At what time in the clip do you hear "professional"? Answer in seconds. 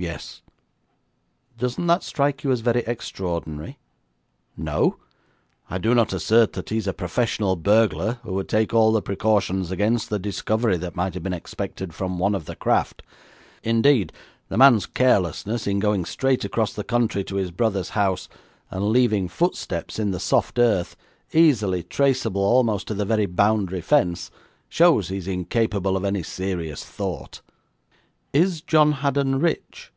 6.92-7.56